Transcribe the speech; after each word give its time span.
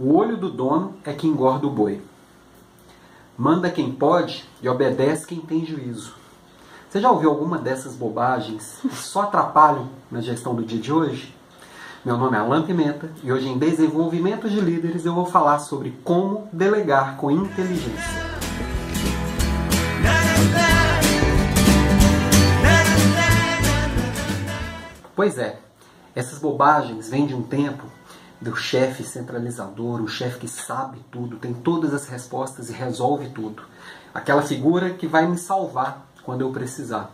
O 0.00 0.14
olho 0.14 0.36
do 0.36 0.48
dono 0.48 0.94
é 1.04 1.12
que 1.12 1.26
engorda 1.26 1.66
o 1.66 1.70
boi. 1.70 2.00
Manda 3.36 3.68
quem 3.68 3.90
pode 3.90 4.48
e 4.62 4.68
obedece 4.68 5.26
quem 5.26 5.40
tem 5.40 5.66
juízo. 5.66 6.14
Você 6.88 7.00
já 7.00 7.10
ouviu 7.10 7.30
alguma 7.30 7.58
dessas 7.58 7.96
bobagens 7.96 8.78
que 8.80 8.94
só 8.94 9.22
atrapalham 9.22 9.88
na 10.08 10.20
gestão 10.20 10.54
do 10.54 10.62
dia 10.62 10.78
de 10.78 10.92
hoje? 10.92 11.34
Meu 12.04 12.16
nome 12.16 12.36
é 12.36 12.38
Alan 12.38 12.62
Pimenta 12.62 13.10
e 13.24 13.32
hoje 13.32 13.48
em 13.48 13.58
Desenvolvimento 13.58 14.48
de 14.48 14.60
Líderes 14.60 15.04
eu 15.04 15.12
vou 15.12 15.26
falar 15.26 15.58
sobre 15.58 15.90
como 16.04 16.48
delegar 16.52 17.16
com 17.16 17.28
inteligência. 17.28 18.28
Pois 25.16 25.36
é, 25.38 25.58
essas 26.14 26.38
bobagens 26.38 27.10
vêm 27.10 27.26
de 27.26 27.34
um 27.34 27.42
tempo 27.42 27.97
do 28.40 28.54
chefe 28.54 29.02
centralizador, 29.02 30.00
o 30.00 30.08
chefe 30.08 30.38
que 30.38 30.48
sabe 30.48 30.98
tudo, 31.10 31.36
tem 31.36 31.52
todas 31.52 31.92
as 31.92 32.06
respostas 32.06 32.70
e 32.70 32.72
resolve 32.72 33.30
tudo. 33.30 33.62
Aquela 34.14 34.42
figura 34.42 34.90
que 34.90 35.06
vai 35.06 35.26
me 35.26 35.36
salvar 35.36 36.06
quando 36.24 36.42
eu 36.42 36.50
precisar. 36.50 37.10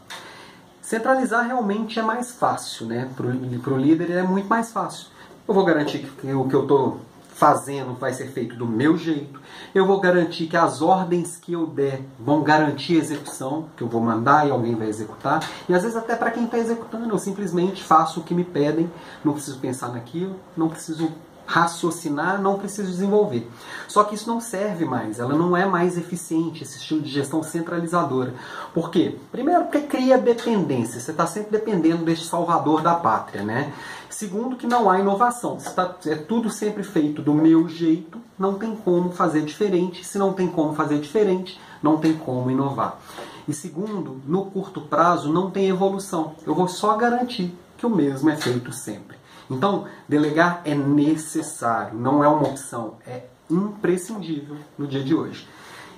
Centralizar 0.83 1.47
realmente 1.47 1.99
é 1.99 2.03
mais 2.03 2.33
fácil, 2.33 2.87
né? 2.87 3.11
Para 3.17 3.75
o 3.75 3.79
líder 3.79 4.11
é 4.11 4.23
muito 4.23 4.49
mais 4.49 4.71
fácil. 4.71 5.07
Eu 5.49 5.55
vou 5.55 5.65
garantir 5.65 6.01
que 6.21 6.33
o 6.33 6.49
que 6.49 6.55
eu 6.55 6.63
estou 6.63 7.01
fazendo 7.35 7.95
vai 7.95 8.13
ser 8.13 8.29
feito 8.29 8.57
do 8.57 8.67
meu 8.67 8.97
jeito. 8.97 9.41
Eu 9.75 9.87
vou 9.87 10.01
garantir 10.01 10.47
que 10.47 10.57
as 10.57 10.81
ordens 10.81 11.37
que 11.37 11.53
eu 11.53 11.67
der 11.67 12.01
vão 12.19 12.43
garantir 12.43 12.97
a 12.97 13.01
execução, 13.01 13.69
que 13.77 13.83
eu 13.83 13.89
vou 13.89 14.01
mandar 14.01 14.47
e 14.47 14.51
alguém 14.51 14.75
vai 14.75 14.89
executar. 14.89 15.47
E 15.69 15.75
às 15.75 15.83
vezes 15.83 15.97
até 15.97 16.15
para 16.15 16.31
quem 16.31 16.45
está 16.45 16.59
executando, 16.59 17.13
eu 17.13 17.19
simplesmente 17.19 17.83
faço 17.83 18.21
o 18.21 18.23
que 18.23 18.35
me 18.35 18.45
pedem, 18.45 18.91
não 19.25 19.33
preciso 19.33 19.59
pensar 19.59 19.89
naquilo, 19.89 20.37
não 20.57 20.69
preciso 20.69 21.13
raciocinar, 21.47 22.41
não 22.41 22.59
preciso 22.59 22.91
desenvolver. 22.91 23.49
Só 23.89 24.05
que 24.05 24.15
isso 24.15 24.29
não 24.29 24.41
serve 24.41 24.85
mais, 24.85 25.19
ela 25.19 25.35
não 25.35 25.57
é 25.57 25.67
mais 25.67 25.99
eficiente, 25.99 26.63
esse 26.63 26.79
estilo 26.79 27.03
de 27.03 27.11
gestão 27.11 27.43
centralizadora. 27.43 28.35
Por 28.73 28.91
quê? 28.91 29.17
Primeiro, 29.31 29.65
porque 29.65 29.81
cria 29.81 30.19
dependência, 30.19 31.01
você 31.01 31.11
está 31.11 31.27
sempre 31.27 31.51
dependendo 31.51 32.05
deste 32.05 32.27
salvador 32.27 32.83
da 32.83 32.95
pátria, 32.95 33.43
né? 33.43 33.73
Segundo, 34.09 34.57
que 34.57 34.67
não 34.67 34.89
há 34.89 35.01
inovação, 35.01 35.59
tá, 35.75 35.97
é 36.07 36.15
tudo 36.15 36.49
sempre 36.49 36.85
feito 36.85 37.21
do 37.21 37.35
meu 37.35 37.69
jeito, 37.69 38.21
não 38.39 38.55
tem 38.55 38.75
como 38.77 39.11
fazer 39.11 39.43
diferente, 39.43 40.05
se 40.05 40.19
não 40.19 40.33
tem 40.33 40.47
como 40.47 40.73
fazer 40.75 41.01
diferente, 41.01 41.61
não 41.83 41.97
tem 41.97 42.15
como 42.15 42.51
inovar. 42.51 42.99
E 43.47 43.53
segundo, 43.53 44.23
no 44.27 44.47
curto 44.47 44.81
prazo 44.81 45.33
não 45.33 45.51
tem 45.51 45.69
evolução, 45.69 46.35
eu 46.47 46.55
vou 46.55 46.69
só 46.69 46.97
garantir 46.97 47.55
que 47.77 47.85
o 47.85 47.91
mesmo 47.91 48.31
é 48.31 48.37
feito 48.37 48.73
sempre. 48.73 49.17
Então, 49.51 49.87
delegar 50.09 50.63
é 50.65 50.75
necessário, 50.75 51.99
não 51.99 52.25
é 52.25 52.29
uma 52.29 52.49
opção, 52.49 52.95
é 53.07 53.25
imprescindível 53.51 54.57
no 54.79 54.87
dia 54.87 55.03
de 55.03 55.15
hoje. 55.15 55.49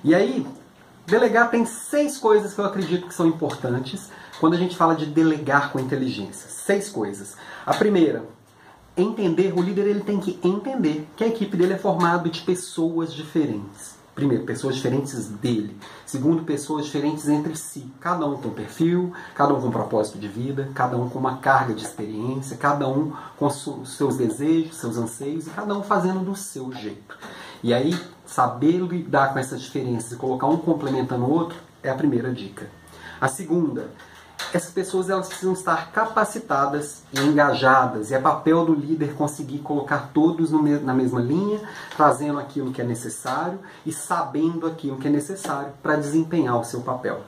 E 0.03 0.13
aí, 0.13 0.45
delegar 1.05 1.49
tem 1.49 1.65
seis 1.65 2.17
coisas 2.17 2.53
que 2.53 2.59
eu 2.59 2.65
acredito 2.65 3.07
que 3.07 3.13
são 3.13 3.27
importantes 3.27 4.09
quando 4.39 4.53
a 4.53 4.57
gente 4.57 4.75
fala 4.75 4.95
de 4.95 5.05
delegar 5.05 5.71
com 5.71 5.79
inteligência. 5.79 6.49
Seis 6.49 6.89
coisas. 6.89 7.35
A 7.65 7.73
primeira, 7.73 8.25
entender, 8.95 9.53
o 9.57 9.61
líder 9.61 9.87
ele 9.87 10.01
tem 10.01 10.19
que 10.19 10.39
entender 10.43 11.07
que 11.15 11.23
a 11.23 11.27
equipe 11.27 11.55
dele 11.55 11.73
é 11.73 11.77
formada 11.77 12.29
de 12.29 12.41
pessoas 12.41 13.13
diferentes. 13.13 13.96
Primeiro, 14.17 14.45
pessoas 14.45 14.73
diferentes 14.73 15.27
dele. 15.27 15.77
Segundo, 16.03 16.41
pessoas 16.41 16.87
diferentes 16.87 17.29
entre 17.29 17.55
si. 17.55 17.85
Cada 17.99 18.25
um 18.25 18.35
com 18.35 18.49
perfil, 18.49 19.13
cada 19.35 19.53
um 19.53 19.61
com 19.61 19.69
propósito 19.69 20.17
de 20.17 20.27
vida, 20.27 20.71
cada 20.73 20.97
um 20.97 21.07
com 21.07 21.19
uma 21.19 21.37
carga 21.37 21.75
de 21.75 21.83
experiência, 21.83 22.57
cada 22.57 22.87
um 22.87 23.13
com 23.37 23.47
seus 23.47 24.17
desejos, 24.17 24.75
seus 24.77 24.97
anseios 24.97 25.45
e 25.45 25.51
cada 25.51 25.77
um 25.77 25.83
fazendo 25.83 26.25
do 26.25 26.35
seu 26.35 26.73
jeito. 26.73 27.15
E 27.61 27.71
aí, 27.71 27.95
saber 28.25 28.79
lidar 28.79 29.33
com 29.33 29.37
essas 29.37 29.61
diferenças 29.61 30.13
e 30.13 30.15
colocar 30.15 30.47
um 30.47 30.57
complementando 30.57 31.23
o 31.23 31.31
outro 31.31 31.59
é 31.83 31.89
a 31.91 31.93
primeira 31.93 32.33
dica. 32.33 32.67
A 33.21 33.27
segunda, 33.27 33.91
essas 34.57 34.71
pessoas 34.71 35.09
elas 35.09 35.27
precisam 35.27 35.53
estar 35.53 35.91
capacitadas 35.91 37.03
e 37.13 37.19
engajadas. 37.19 38.09
E 38.09 38.15
é 38.15 38.19
papel 38.19 38.65
do 38.65 38.73
líder 38.73 39.13
conseguir 39.13 39.59
colocar 39.59 40.09
todos 40.13 40.51
na 40.51 40.93
mesma 40.93 41.21
linha, 41.21 41.61
trazendo 41.95 42.39
aquilo 42.39 42.71
que 42.71 42.81
é 42.81 42.83
necessário 42.83 43.59
e 43.85 43.93
sabendo 43.93 44.65
aquilo 44.65 44.97
que 44.97 45.07
é 45.07 45.11
necessário 45.11 45.71
para 45.81 45.95
desempenhar 45.95 46.59
o 46.59 46.63
seu 46.63 46.81
papel. 46.81 47.21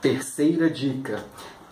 Terceira 0.00 0.70
dica: 0.70 1.22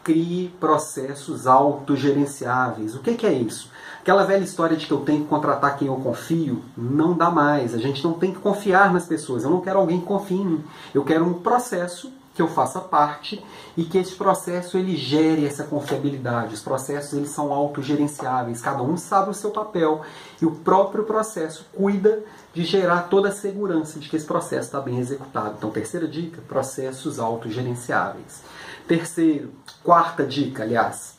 crie 0.05 0.55
processos 0.61 1.47
autogerenciáveis. 1.47 2.95
O 2.95 3.01
que 3.01 3.27
é 3.27 3.33
isso? 3.33 3.71
Aquela 4.01 4.25
velha 4.25 4.45
história 4.45 4.77
de 4.77 4.87
que 4.87 4.93
eu 4.93 5.01
tenho 5.01 5.23
que 5.23 5.29
contratar 5.29 5.77
quem 5.77 5.89
eu 5.89 5.97
confio, 5.97 6.63
não 6.77 7.13
dá 7.15 7.31
mais. 7.31 7.75
A 7.75 7.79
gente 7.79 8.05
não 8.05 8.13
tem 8.13 8.31
que 8.31 8.39
confiar 8.39 8.93
nas 8.93 9.07
pessoas. 9.07 9.43
Eu 9.43 9.51
não 9.51 9.61
quero 9.61 9.79
alguém 9.79 10.01
que 10.01 10.07
confie 10.07 10.37
em 10.37 10.45
mim. 10.45 10.65
Eu 10.95 11.03
quero 11.03 11.25
um 11.25 11.35
processo 11.35 12.13
que 12.37 12.43
eu 12.43 12.49
faça 12.49 12.81
parte 12.83 13.43
e 13.79 13.83
que 13.83 13.97
esse 13.97 14.15
processo 14.15 14.77
ele 14.77 14.95
gere 14.95 15.47
essa 15.47 15.65
confiabilidade. 15.65 16.53
Os 16.53 16.61
processos 16.61 17.15
eles 17.15 17.31
são 17.31 17.51
autogerenciáveis, 17.51 18.61
cada 18.61 18.83
um 18.83 18.99
sabe 18.99 19.31
o 19.31 19.35
seu 19.35 19.51
papel 19.51 20.03
e 20.41 20.45
o 20.45 20.51
próprio 20.51 21.05
processo 21.05 21.67
cuida 21.73 22.23
de 22.53 22.63
gerar 22.63 23.09
toda 23.09 23.31
a 23.31 23.33
segurança 23.33 23.99
de 23.99 24.11
que 24.11 24.17
esse 24.17 24.27
processo 24.27 24.67
está 24.67 24.81
bem 24.81 24.99
executado. 24.99 25.55
Então, 25.57 25.71
terceira 25.71 26.07
dica, 26.07 26.43
processos 26.47 27.19
autogerenciáveis. 27.19 28.43
Terceiro, 28.87 29.51
quarta 29.83 30.25
dica, 30.25 30.63
aliás, 30.63 31.17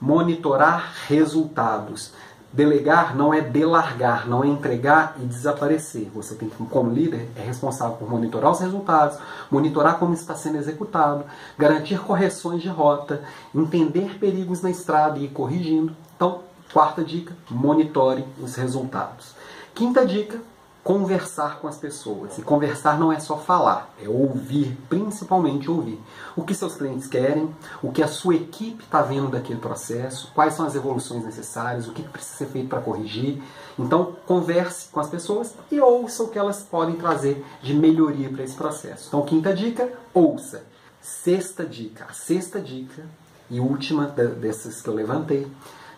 monitorar 0.00 0.90
resultados. 1.06 2.12
Delegar 2.54 3.16
não 3.16 3.34
é 3.34 3.40
delargar, 3.40 4.28
não 4.28 4.44
é 4.44 4.46
entregar 4.46 5.16
e 5.20 5.26
desaparecer. 5.26 6.08
Você 6.14 6.36
tem 6.36 6.48
que, 6.48 6.56
como 6.66 6.88
líder, 6.88 7.28
é 7.34 7.40
responsável 7.40 7.96
por 7.96 8.08
monitorar 8.08 8.52
os 8.52 8.60
resultados, 8.60 9.18
monitorar 9.50 9.98
como 9.98 10.14
está 10.14 10.36
sendo 10.36 10.58
executado, 10.58 11.24
garantir 11.58 11.98
correções 11.98 12.62
de 12.62 12.68
rota, 12.68 13.24
entender 13.52 14.20
perigos 14.20 14.62
na 14.62 14.70
estrada 14.70 15.18
e 15.18 15.24
ir 15.24 15.30
corrigindo. 15.30 15.96
Então, 16.14 16.42
quarta 16.72 17.02
dica, 17.02 17.36
monitore 17.50 18.24
os 18.40 18.54
resultados. 18.54 19.34
Quinta 19.74 20.06
dica, 20.06 20.40
conversar 20.84 21.60
com 21.60 21.66
as 21.66 21.78
pessoas. 21.78 22.36
E 22.36 22.42
conversar 22.42 22.98
não 22.98 23.10
é 23.10 23.18
só 23.18 23.38
falar, 23.38 23.92
é 24.00 24.06
ouvir, 24.06 24.76
principalmente 24.88 25.70
ouvir. 25.70 25.98
O 26.36 26.44
que 26.44 26.54
seus 26.54 26.76
clientes 26.76 27.08
querem, 27.08 27.48
o 27.82 27.90
que 27.90 28.02
a 28.02 28.06
sua 28.06 28.34
equipe 28.34 28.84
está 28.84 29.00
vendo 29.00 29.28
daquele 29.28 29.58
processo, 29.58 30.30
quais 30.34 30.52
são 30.52 30.66
as 30.66 30.74
evoluções 30.74 31.24
necessárias, 31.24 31.88
o 31.88 31.92
que 31.92 32.02
precisa 32.02 32.36
ser 32.36 32.46
feito 32.46 32.68
para 32.68 32.82
corrigir. 32.82 33.42
Então, 33.78 34.14
converse 34.26 34.88
com 34.90 35.00
as 35.00 35.08
pessoas 35.08 35.54
e 35.72 35.80
ouça 35.80 36.22
o 36.22 36.28
que 36.28 36.38
elas 36.38 36.62
podem 36.62 36.96
trazer 36.96 37.42
de 37.62 37.72
melhoria 37.72 38.28
para 38.28 38.44
esse 38.44 38.54
processo. 38.54 39.08
Então, 39.08 39.22
quinta 39.22 39.54
dica, 39.54 39.90
ouça. 40.12 40.62
Sexta 41.00 41.64
dica, 41.64 42.06
a 42.08 42.12
sexta 42.12 42.60
dica 42.60 43.04
e 43.50 43.60
última 43.60 44.06
dessas 44.06 44.80
que 44.80 44.88
eu 44.88 44.94
levantei 44.94 45.46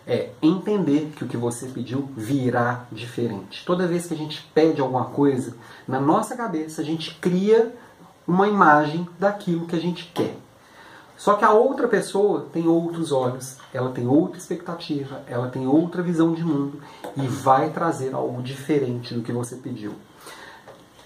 é 0.06 0.30
entender 0.40 1.12
que 1.16 1.24
o 1.24 1.28
que 1.28 1.36
você 1.36 1.66
pediu 1.66 2.08
virá 2.16 2.86
diferente. 2.92 3.64
Toda 3.64 3.88
vez 3.88 4.06
que 4.06 4.14
a 4.14 4.16
gente 4.16 4.48
pede 4.54 4.80
alguma 4.80 5.06
coisa, 5.06 5.56
na 5.86 6.00
nossa 6.00 6.36
cabeça 6.36 6.80
a 6.80 6.84
gente 6.84 7.14
cria 7.16 7.74
uma 8.26 8.46
imagem 8.46 9.08
daquilo 9.18 9.66
que 9.66 9.74
a 9.74 9.80
gente 9.80 10.10
quer. 10.14 10.36
Só 11.16 11.34
que 11.34 11.44
a 11.44 11.50
outra 11.50 11.88
pessoa 11.88 12.46
tem 12.52 12.68
outros 12.68 13.10
olhos, 13.10 13.56
ela 13.72 13.90
tem 13.90 14.06
outra 14.06 14.36
expectativa, 14.36 15.22
ela 15.26 15.48
tem 15.48 15.66
outra 15.66 16.02
visão 16.02 16.34
de 16.34 16.44
mundo 16.44 16.80
e 17.16 17.26
vai 17.26 17.70
trazer 17.70 18.14
algo 18.14 18.42
diferente 18.42 19.14
do 19.14 19.22
que 19.22 19.32
você 19.32 19.56
pediu. 19.56 19.94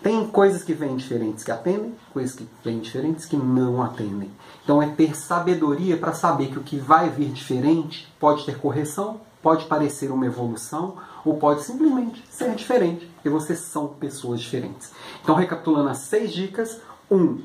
Tem 0.03 0.27
coisas 0.29 0.63
que 0.65 0.73
vêm 0.73 0.97
diferentes 0.97 1.45
que 1.45 1.51
atendem, 1.51 1.95
coisas 2.13 2.35
que 2.35 2.49
vêm 2.65 2.79
diferentes 2.79 3.27
que 3.27 3.37
não 3.37 3.83
atendem. 3.83 4.31
Então 4.65 4.83
é 4.83 4.89
ter 4.89 5.15
sabedoria 5.15 5.97
para 5.97 6.15
saber 6.15 6.49
que 6.49 6.59
o 6.59 6.63
que 6.63 6.79
vai 6.79 7.11
vir 7.11 7.31
diferente 7.31 8.11
pode 8.19 8.47
ter 8.47 8.59
correção, 8.59 9.21
pode 9.43 9.67
parecer 9.67 10.11
uma 10.11 10.27
evolução 10.27 10.97
ou 11.25 11.37
pode 11.37 11.63
simplesmente 11.63 12.25
ser 12.31 12.55
diferente, 12.55 13.07
porque 13.15 13.29
vocês 13.29 13.59
são 13.61 13.89
pessoas 13.89 14.41
diferentes. 14.41 14.91
Então, 15.23 15.35
recapitulando 15.35 15.89
as 15.89 15.99
seis 15.99 16.33
dicas: 16.33 16.81
um, 17.11 17.41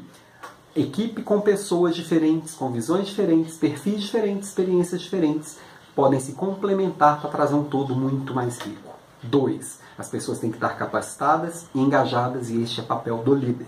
equipe 0.76 1.22
com 1.22 1.42
pessoas 1.42 1.96
diferentes, 1.96 2.54
com 2.54 2.72
visões 2.72 3.08
diferentes, 3.08 3.58
perfis 3.58 4.02
diferentes, 4.02 4.50
experiências 4.50 5.02
diferentes, 5.02 5.58
podem 5.96 6.20
se 6.20 6.34
complementar 6.34 7.22
para 7.22 7.30
trazer 7.30 7.56
um 7.56 7.64
todo 7.64 7.96
muito 7.96 8.34
mais 8.34 8.60
rico. 8.60 8.85
Dois, 9.30 9.80
as 9.98 10.10
pessoas 10.10 10.40
têm 10.40 10.52
que 10.52 10.58
estar 10.58 10.78
capacitadas 10.78 11.66
e 11.74 11.80
engajadas 11.80 12.50
e 12.50 12.62
este 12.62 12.82
é 12.82 12.84
papel 12.84 13.18
do 13.20 13.34
líder. 13.34 13.68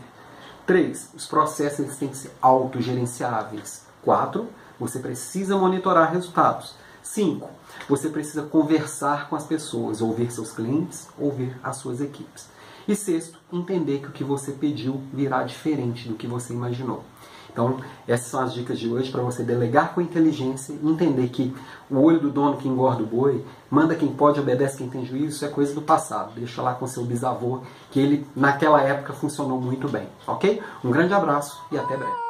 3. 0.65 1.11
Os 1.15 1.25
processos 1.25 1.95
têm 1.95 2.09
que 2.09 2.17
ser 2.17 2.31
autogerenciáveis. 2.41 3.85
4. 4.03 4.47
Você 4.79 4.99
precisa 4.99 5.57
monitorar 5.57 6.11
resultados. 6.11 6.75
5. 7.01 7.49
Você 7.87 8.09
precisa 8.09 8.43
conversar 8.43 9.29
com 9.29 9.35
as 9.35 9.45
pessoas, 9.45 10.01
ouvir 10.01 10.29
seus 10.31 10.51
clientes, 10.51 11.07
ouvir 11.17 11.57
as 11.63 11.77
suas 11.77 12.01
equipes. 12.01 12.47
E 12.87 12.95
sexto, 12.95 13.37
entender 13.51 13.99
que 13.99 14.07
o 14.07 14.11
que 14.11 14.23
você 14.23 14.51
pediu 14.53 15.01
virá 15.13 15.43
diferente 15.43 16.07
do 16.07 16.15
que 16.15 16.25
você 16.25 16.53
imaginou. 16.53 17.03
Então, 17.51 17.79
essas 18.07 18.27
são 18.27 18.39
as 18.39 18.53
dicas 18.53 18.77
de 18.77 18.87
hoje 18.87 19.11
para 19.11 19.23
você 19.23 19.43
delegar 19.43 19.95
com 19.95 19.99
inteligência 19.99 20.73
e 20.73 20.87
entender 20.87 21.27
que 21.29 21.55
o 21.89 21.99
olho 21.99 22.19
do 22.19 22.29
dono 22.29 22.57
que 22.57 22.67
engorda 22.67 23.01
o 23.01 23.07
boi, 23.07 23.43
manda 23.69 23.95
quem 23.95 24.09
pode, 24.09 24.39
obedece 24.39 24.77
quem 24.77 24.87
tem 24.87 25.03
juízo, 25.03 25.37
isso 25.37 25.45
é 25.45 25.47
coisa 25.47 25.73
do 25.73 25.81
passado. 25.81 26.33
Deixa 26.35 26.61
lá 26.61 26.75
com 26.75 26.85
seu 26.85 27.03
bisavô, 27.03 27.61
que 27.89 27.99
ele 27.99 28.27
naquela 28.35 28.81
época 28.81 29.11
funcionou 29.11 29.59
muito 29.59 29.89
bem, 29.89 30.07
ok? 30.27 30.61
Um 30.83 30.91
grande 30.91 31.15
abraço 31.15 31.59
e 31.71 31.77
até 31.79 31.97
breve. 31.97 32.26